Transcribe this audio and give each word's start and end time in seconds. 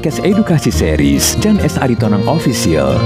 podcast 0.00 0.24
edukasi 0.24 0.72
series 0.72 1.36
Jan 1.44 1.60
S. 1.60 1.76
Aritonang 1.76 2.24
Official. 2.24 2.96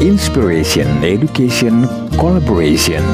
Inspiration, 0.00 0.88
Education, 1.04 1.84
Collaboration. 2.16 3.04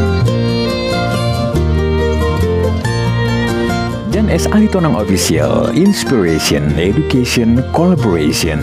Jan 4.14 4.30
S. 4.30 4.46
Aritonang 4.54 4.94
Official, 4.94 5.74
Inspiration, 5.74 6.70
Education, 6.78 7.58
Collaboration. 7.74 8.62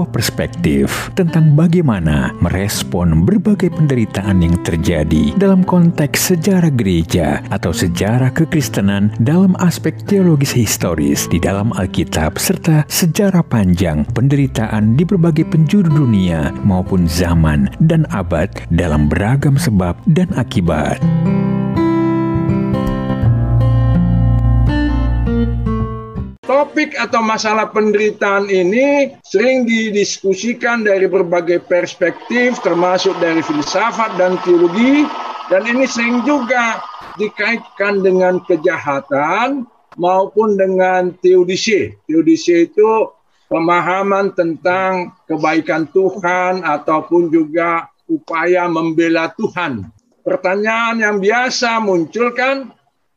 Sebuah 0.00 0.16
perspektif 0.16 1.12
tentang 1.12 1.52
bagaimana 1.52 2.32
merespon 2.40 3.28
berbagai 3.28 3.68
penderitaan 3.68 4.40
yang 4.40 4.56
terjadi 4.64 5.36
dalam 5.36 5.60
konteks 5.60 6.32
sejarah 6.32 6.72
gereja 6.72 7.44
atau 7.52 7.68
sejarah 7.68 8.32
kekristenan 8.32 9.12
dalam 9.20 9.52
aspek 9.60 9.92
teologis 10.08 10.56
historis 10.56 11.28
di 11.28 11.36
dalam 11.36 11.76
Alkitab 11.76 12.40
serta 12.40 12.88
sejarah 12.88 13.44
panjang 13.44 14.08
penderitaan 14.16 14.96
di 14.96 15.04
berbagai 15.04 15.44
penjuru 15.52 15.92
dunia 15.92 16.48
maupun 16.64 17.04
zaman 17.04 17.68
dan 17.84 18.08
abad 18.08 18.48
dalam 18.72 19.04
beragam 19.04 19.60
sebab 19.60 20.00
dan 20.08 20.32
akibat. 20.40 20.96
Topik 26.60 26.92
atau 26.92 27.24
masalah 27.24 27.72
penderitaan 27.72 28.52
ini 28.52 29.16
sering 29.24 29.64
didiskusikan 29.64 30.84
dari 30.84 31.08
berbagai 31.08 31.64
perspektif 31.64 32.60
termasuk 32.60 33.16
dari 33.16 33.40
filsafat 33.40 34.20
dan 34.20 34.36
teologi 34.44 35.08
dan 35.48 35.64
ini 35.64 35.88
sering 35.88 36.20
juga 36.28 36.84
dikaitkan 37.16 38.04
dengan 38.04 38.44
kejahatan 38.44 39.64
maupun 39.96 40.60
dengan 40.60 41.16
teodisi. 41.24 41.96
Teodisi 42.04 42.68
itu 42.68 43.08
pemahaman 43.48 44.36
tentang 44.36 45.16
kebaikan 45.24 45.88
Tuhan 45.88 46.60
ataupun 46.60 47.32
juga 47.32 47.88
upaya 48.04 48.68
membela 48.68 49.32
Tuhan. 49.32 49.88
Pertanyaan 50.20 51.00
yang 51.00 51.16
biasa 51.24 51.80
muncul 51.80 52.36
kan, 52.36 52.68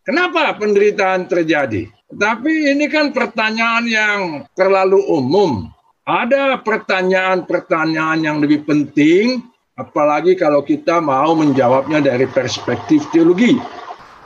kenapa 0.07 0.55
penderitaan 0.55 1.27
terjadi? 1.27 1.91
Tapi 2.13 2.73
ini 2.73 2.85
kan 2.89 3.09
pertanyaan 3.09 3.85
yang 3.89 4.19
terlalu 4.53 5.01
umum. 5.09 5.69
Ada 6.03 6.59
pertanyaan-pertanyaan 6.61 8.27
yang 8.27 8.37
lebih 8.43 8.67
penting, 8.67 9.39
apalagi 9.79 10.35
kalau 10.35 10.59
kita 10.59 10.99
mau 10.99 11.31
menjawabnya 11.31 12.03
dari 12.03 12.27
perspektif 12.27 13.07
teologi, 13.15 13.55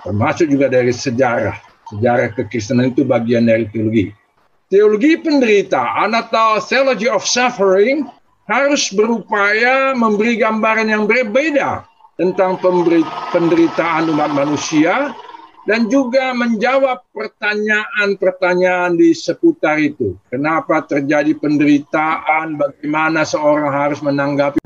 termasuk 0.02 0.50
juga 0.50 0.74
dari 0.74 0.90
sejarah. 0.90 1.54
Sejarah 1.94 2.34
kekristenan 2.34 2.92
itu 2.92 3.06
bagian 3.06 3.46
dari 3.46 3.70
teologi. 3.70 4.10
Teologi 4.68 5.16
penderitaan 5.22 6.12
atau 6.12 6.60
theology 6.60 7.08
of 7.08 7.24
suffering 7.24 8.04
harus 8.52 8.92
berupaya 8.92 9.96
memberi 9.96 10.36
gambaran 10.36 10.92
yang 10.92 11.08
berbeda 11.08 11.88
tentang 12.20 12.58
penderitaan 13.32 14.12
umat 14.12 14.34
manusia 14.34 15.14
dan 15.68 15.92
juga 15.92 16.32
menjawab 16.32 17.04
pertanyaan-pertanyaan 17.12 18.96
di 18.96 19.12
seputar 19.12 19.78
itu. 19.84 20.16
Kenapa 20.32 20.88
terjadi 20.88 21.36
penderitaan, 21.36 22.56
bagaimana 22.56 23.28
seorang 23.28 23.70
harus 23.76 24.00
menanggapi 24.00 24.64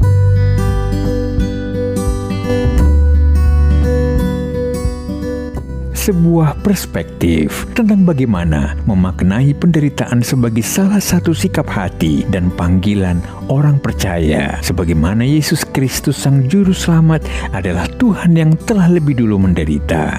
sebuah 6.01 6.65
perspektif 6.65 7.69
tentang 7.77 8.01
bagaimana 8.09 8.73
memaknai 8.89 9.53
penderitaan 9.53 10.25
sebagai 10.25 10.65
salah 10.65 10.97
satu 10.97 11.29
sikap 11.29 11.69
hati 11.69 12.25
dan 12.33 12.49
panggilan 12.57 13.21
orang 13.53 13.77
percaya 13.77 14.57
sebagaimana 14.65 15.21
Yesus 15.21 15.61
Kristus 15.61 16.17
Sang 16.17 16.49
Juru 16.49 16.73
Selamat 16.73 17.21
adalah 17.53 17.85
Tuhan 18.01 18.33
yang 18.33 18.57
telah 18.65 18.89
lebih 18.89 19.13
dulu 19.13 19.45
menderita. 19.45 20.17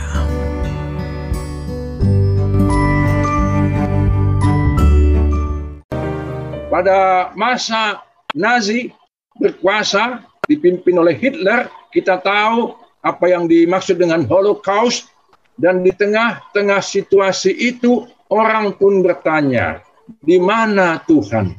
Pada 6.72 7.28
masa 7.36 8.00
Nazi 8.32 8.88
berkuasa 9.36 10.24
dipimpin 10.48 10.96
oleh 10.96 11.12
Hitler, 11.12 11.68
kita 11.92 12.16
tahu 12.24 12.72
apa 13.04 13.28
yang 13.28 13.44
dimaksud 13.44 14.00
dengan 14.00 14.24
Holocaust 14.24 15.12
dan 15.60 15.84
di 15.84 15.92
tengah-tengah 15.92 16.80
situasi 16.80 17.52
itu 17.52 18.08
orang 18.32 18.72
pun 18.80 19.04
bertanya, 19.04 19.84
di 20.24 20.40
mana 20.40 20.96
Tuhan? 21.04 21.52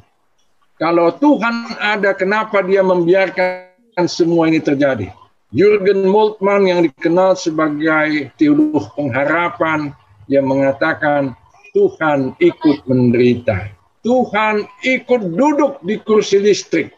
Kalau 0.82 1.14
Tuhan 1.22 1.78
ada, 1.78 2.18
kenapa 2.18 2.66
dia 2.66 2.82
membiarkan 2.82 4.10
semua 4.10 4.50
ini 4.50 4.58
terjadi? 4.58 5.14
Jurgen 5.54 6.10
Moltmann 6.10 6.66
yang 6.66 6.82
dikenal 6.90 7.38
sebagai 7.38 8.34
teolog 8.42 8.90
pengharapan, 8.98 9.94
yang 10.26 10.50
mengatakan 10.50 11.38
Tuhan 11.78 12.34
ikut 12.42 12.90
menderita. 12.90 13.83
Tuhan 14.04 14.68
ikut 14.84 15.22
duduk 15.34 15.80
di 15.88 15.96
kursi 16.04 16.44
listrik. 16.44 16.92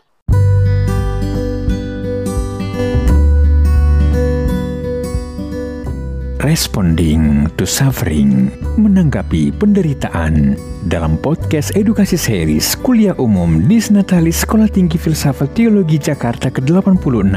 Responding 6.45 7.49
to 7.57 7.65
Suffering 7.65 8.53
menanggapi 8.77 9.49
penderitaan 9.57 10.53
dalam 10.85 11.17
podcast 11.17 11.73
edukasi 11.73 12.21
series 12.21 12.77
Kuliah 12.85 13.17
Umum 13.17 13.65
di 13.65 13.81
Natalis 13.89 14.45
Sekolah 14.45 14.69
Tinggi 14.69 15.01
Filsafat 15.01 15.57
Teologi 15.57 15.97
Jakarta 15.97 16.53
ke-86. 16.53 17.33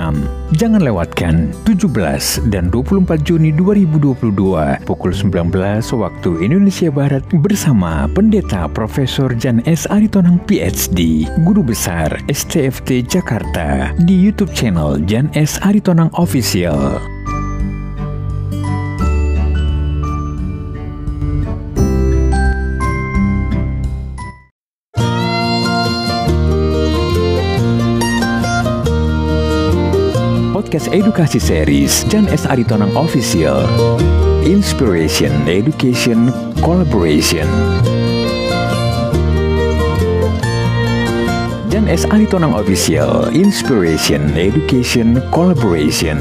Jangan 0.61 0.85
lewatkan 0.85 1.57
17 1.65 2.53
dan 2.53 2.69
24 2.69 3.25
Juni 3.25 3.49
2022 3.57 4.85
pukul 4.85 5.13
19 5.17 5.57
waktu 5.97 6.31
Indonesia 6.45 6.93
Barat 6.93 7.25
bersama 7.41 8.05
Pendeta 8.13 8.69
Profesor 8.69 9.33
Jan 9.33 9.65
S. 9.65 9.89
Aritonang 9.89 10.37
PhD, 10.45 11.25
Guru 11.49 11.65
Besar 11.65 12.13
STFT 12.29 13.09
Jakarta 13.09 13.89
di 14.05 14.13
YouTube 14.13 14.53
channel 14.53 15.01
Jan 15.09 15.33
S. 15.33 15.57
Aritonang 15.65 16.13
Official. 16.13 17.18
Podcast 30.69 30.93
edukasi 30.93 31.41
series 31.41 32.05
Jan 32.13 32.29
S. 32.29 32.45
Aritonang 32.45 32.93
Official. 32.93 33.65
Inspiration, 34.45 35.33
Education, 35.49 36.29
Collaboration. 36.61 37.49
Jan 41.73 41.89
S. 41.89 42.05
Aritonang 42.13 42.53
Official, 42.53 43.33
Inspiration, 43.33 44.37
Education, 44.37 45.17
Collaboration. 45.33 46.21